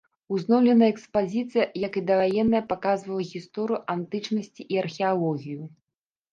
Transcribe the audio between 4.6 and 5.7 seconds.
і археалогію.